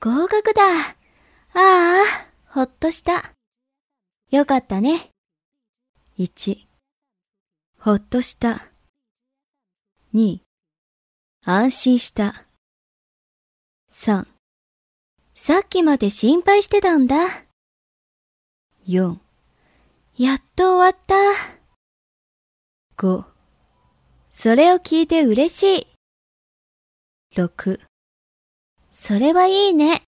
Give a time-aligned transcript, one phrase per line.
[0.00, 0.62] 合格だ。
[0.62, 0.94] あ
[1.54, 2.04] あ、
[2.46, 3.32] ほっとした。
[4.30, 5.10] よかったね。
[6.20, 6.56] 1
[7.80, 8.68] ほっとした。
[10.14, 10.38] 2
[11.44, 12.44] 安心した。
[13.90, 14.26] 3
[15.34, 17.16] さっきまで心配してたんだ。
[18.86, 19.16] 4
[20.16, 21.14] やっと終わった。
[22.96, 23.24] 5
[24.30, 25.86] それを聞いて嬉しい。
[27.34, 27.80] 6
[29.00, 30.07] それはいいね。